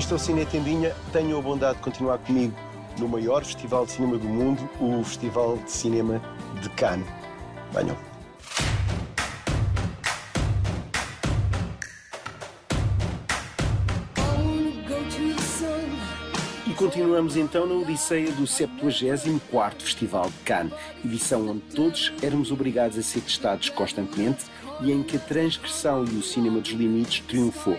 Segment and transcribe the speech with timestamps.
[0.00, 0.96] Este é o Cine Tendinha.
[1.12, 2.56] Tenham a bondade de continuar comigo
[2.98, 6.22] no maior festival de cinema do mundo, o Festival de Cinema
[6.62, 7.06] de Cannes.
[7.70, 7.94] Venham.
[16.66, 20.72] E continuamos então na Odisseia do 74º Festival de Cannes,
[21.04, 24.46] edição onde todos éramos obrigados a ser testados constantemente
[24.80, 27.78] e em que a transgressão e o cinema dos limites triunfou.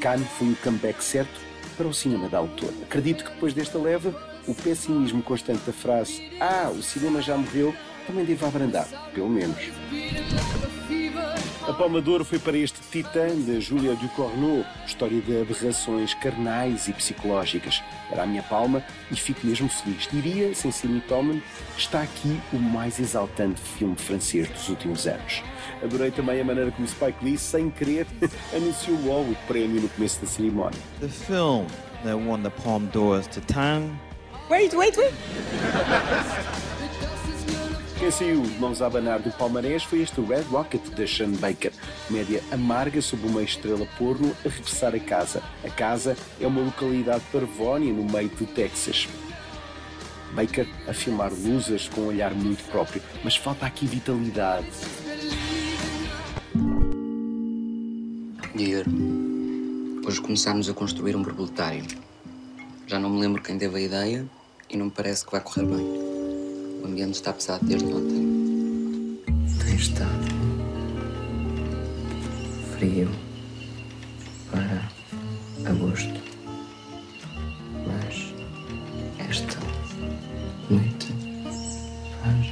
[0.00, 1.49] Cannes foi o comeback certo
[1.80, 2.70] para o cinema da autor.
[2.82, 4.14] Acredito que depois desta leva,
[4.46, 7.74] o pessimismo constante da frase Ah, o cinema já morreu,
[8.06, 9.56] também deve abrandar, pelo menos.
[11.80, 16.88] A Palma de Ouro foi para este Titã de Julia Ducournau, história de aberrações carnais
[16.88, 17.82] e psicológicas.
[18.12, 20.06] Era a minha palma e fico mesmo feliz.
[20.12, 21.40] Diria, sem ser mitómano,
[21.74, 25.42] que está aqui o mais exaltante filme francês dos últimos anos.
[25.82, 28.06] Adorei também a maneira como Spike Lee, sem querer,
[28.54, 30.78] anunciou logo o prémio no começo da cerimónia.
[31.00, 31.66] The film
[32.04, 33.98] that won the Palme d'Or is Titan.
[34.50, 35.14] Wait, wait, wait.
[38.00, 41.70] Quem saiu de mãos a abanar do palmarés foi este Red Rocket de Sean Baker,
[42.08, 45.42] comédia amarga sobre uma estrela porno a regressar a casa.
[45.62, 49.06] A casa é uma localidade parvónia no meio do Texas.
[50.32, 54.66] Baker a filmar luzes com um olhar muito próprio, mas falta aqui vitalidade.
[58.54, 58.86] Dior,
[60.06, 61.84] hoje começámos a construir um borboletário.
[62.86, 64.26] Já não me lembro quem teve a ideia
[64.70, 66.09] e não me parece que vai correr bem.
[66.82, 69.20] O ambiente está pesado desde ontem.
[69.64, 70.26] Tem estado
[72.76, 73.10] frio
[74.50, 74.88] para
[75.70, 76.20] agosto.
[77.86, 78.34] Mas
[79.28, 79.58] esta
[80.70, 81.06] noite
[82.22, 82.46] faz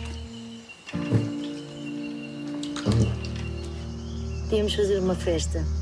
[1.08, 3.12] muito calor.
[4.44, 5.77] Podíamos fazer uma festa.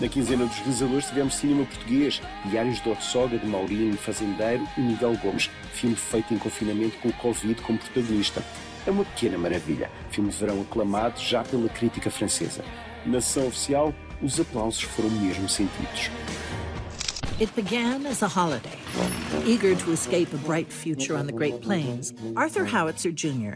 [0.00, 5.16] Na quinzena dos realizadores tivemos cinema português, Diários de Otsoga, de Maurinho Fazendeiro e Miguel
[5.16, 8.40] Gomes, filme feito em confinamento com o Covid como protagonista.
[8.86, 12.64] É uma pequena maravilha, filme de verão aclamado já pela crítica francesa.
[13.04, 13.92] Na sessão oficial,
[14.22, 16.10] os aplausos foram mesmo sentidos.
[17.40, 18.78] It began as a holiday.
[19.44, 23.54] Eager to escape a bright future on the Great Plains, Arthur Howitzer Jr.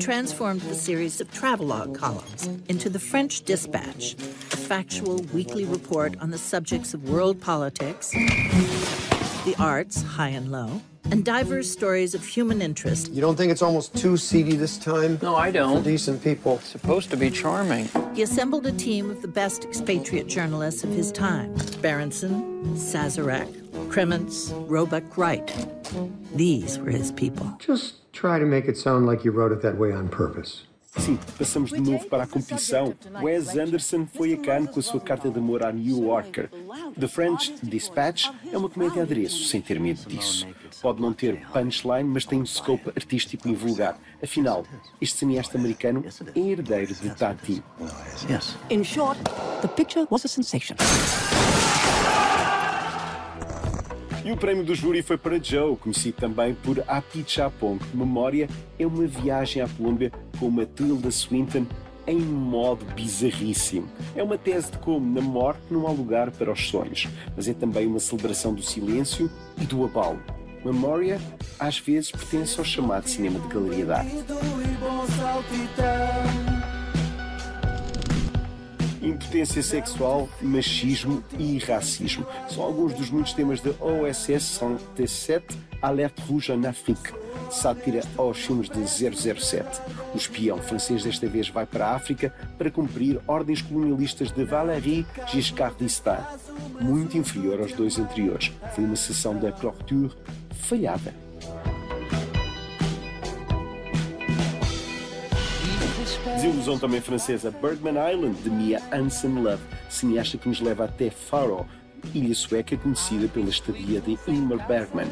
[0.00, 6.30] transformed the series of travelogue columns into the French Dispatch, a factual weekly report on
[6.30, 12.62] the subjects of world politics, the arts, high and low, and diverse stories of human
[12.62, 13.12] interest.
[13.12, 15.18] You don't think it's almost too seedy this time?
[15.22, 15.82] No, I don't.
[15.82, 16.56] decent people.
[16.56, 17.88] It's supposed to be charming.
[18.14, 23.50] He assembled a team of the best expatriate journalists of his time Berenson, Sazerac,
[23.88, 25.50] Kremens, Roebuck Wright.
[26.34, 27.52] These were his people.
[27.58, 30.62] Just try to make it sound like you wrote it that way on purpose.
[30.98, 32.94] Sim, passamos de novo para a competição.
[33.22, 36.50] Wes Anderson foi a Cannes com a sua carta de amor à New Yorker.
[36.98, 40.46] The French Dispatch é uma comédia a adereço, sem ter medo disso.
[40.82, 43.98] Pode não ter punchline, mas tem um scope artístico e vulgar.
[44.22, 44.64] Afinal,
[45.00, 46.04] este cineasta americano
[46.34, 47.62] é herdeiro de Tati.
[48.70, 49.18] In short,
[49.62, 50.76] the picture was a sensation.
[54.24, 57.80] E o prémio do júri foi para Joe, conhecido também por Apichatpong.
[57.92, 58.48] Memória
[58.78, 61.66] é uma viagem à Colômbia com Matilda Swinton
[62.06, 63.88] em modo bizarríssimo.
[64.16, 67.54] É uma tese de como na morte não há lugar para os sonhos, mas é
[67.54, 70.20] também uma celebração do silêncio e do abalo.
[70.64, 71.20] Memória,
[71.58, 74.24] às vezes, pertence ao chamado cinema de galeria de arte.
[79.02, 84.60] Impotência sexual, machismo e racismo são alguns dos muitos temas da OSS
[84.96, 87.12] 107 Alerte Rouge en Afrique,
[87.52, 89.80] sátira aos filmes de 007.
[90.14, 95.06] O espião francês desta vez vai para a África para cumprir ordens colonialistas de Valéry
[95.28, 96.24] Giscard d'Estaing,
[96.80, 98.52] muito inferior aos dois anteriores.
[98.74, 100.10] Foi uma sessão da Clôture
[100.50, 101.14] falhada.
[106.42, 111.66] Desilusão também francesa Bergman Island, de Mia Hansen Love, cineasta que nos leva até Faro,
[112.14, 115.08] ilha sueca conhecida pela estadia de Ingmar Bergman.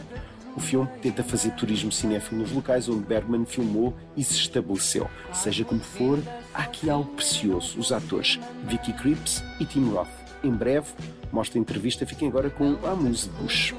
[0.56, 5.08] O filme tenta fazer turismo cinéfilo nos locais onde Bergman filmou e se estabeleceu.
[5.32, 6.18] Seja como for,
[6.52, 7.78] há aqui algo precioso.
[7.78, 10.08] Os atores Vicky Krieps e Tim Roth.
[10.42, 10.88] Em breve,
[11.32, 12.06] mostra a entrevista.
[12.06, 13.74] Fiquem agora com Amuse Bush.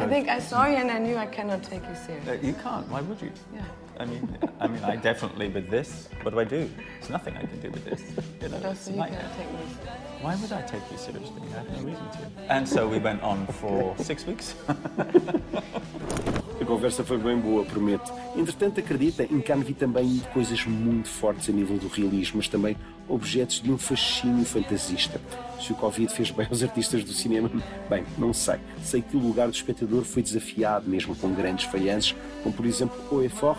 [0.00, 2.28] I think I saw you and I knew I cannot take you serious.
[2.28, 2.88] Uh, you can't.
[2.88, 3.32] Why would you?
[3.52, 3.64] Yeah.
[3.98, 6.08] I mean, I mean, I definitely with this.
[6.22, 6.70] What do I do?
[7.00, 8.00] There's nothing I can do with this.
[8.40, 9.90] You know, it's you cannot take me seriously.
[10.20, 11.42] Why would I take you seriously?
[11.52, 12.52] I have no reason to.
[12.52, 14.54] And so we went on for six weeks.
[16.68, 18.12] Conversa foi bem boa, prometo.
[18.36, 22.76] Entretanto, acredita, em Cannes vi também coisas muito fortes a nível do realismo, mas também
[23.08, 25.18] objetos de um fascínio fantasista.
[25.58, 27.50] Se o Covid fez bem aos artistas do cinema,
[27.88, 28.56] bem, não sei.
[28.82, 32.98] Sei que o lugar do espectador foi desafiado, mesmo com grandes falhanças, como por exemplo
[33.10, 33.58] O Effort,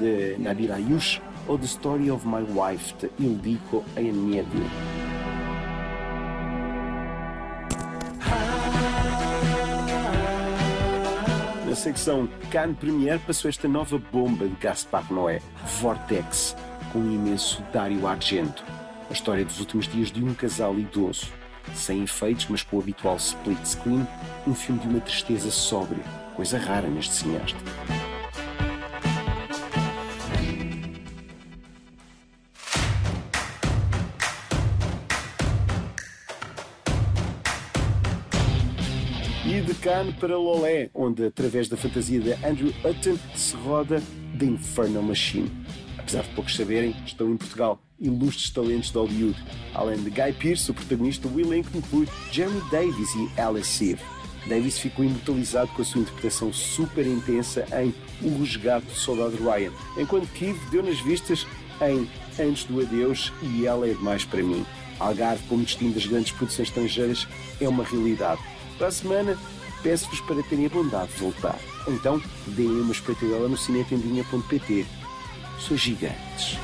[0.00, 4.87] de Nabil Ayush, ou The Story of My Wife, de Ildiko Ayaniedi.
[11.68, 15.42] Na secção Cannes Premiere passou esta nova bomba de Gaspar Noé,
[15.82, 16.56] Vortex,
[16.90, 18.64] com o imenso Dario Argento.
[19.10, 21.26] A história dos últimos dias de um casal idoso.
[21.74, 24.06] Sem efeitos, mas com o habitual split screen,
[24.46, 26.02] um filme de uma tristeza sóbria,
[26.34, 27.58] coisa rara neste cineasta.
[39.62, 44.02] De Cannes para Lolé, onde, através da fantasia de Andrew Hutton, se roda
[44.38, 45.50] The Infernal Machine.
[45.98, 49.36] Apesar de poucos saberem, estão em Portugal ilustres talentos de Hollywood.
[49.74, 54.02] Além de Guy Pearce, o protagonista, o elenco inclui Jeremy Davis e Alice Eve.
[54.48, 59.72] Davis ficou imortalizado com a sua interpretação super intensa em O Resgate do Soldado Ryan,
[59.98, 61.46] enquanto Keith deu nas vistas
[61.82, 62.08] em
[62.40, 64.64] Antes do Adeus e Ela é Demais para Mim.
[65.00, 67.26] Algarve, como destino das grandes produções estrangeiras,
[67.60, 68.40] é uma realidade.
[68.78, 69.36] Para a semana,
[69.82, 71.58] peço-vos para terem a bondade de voltar.
[71.88, 74.86] Então, deem uma espreitadela no cinetendinha.pt.
[75.58, 76.56] Sou gigantes.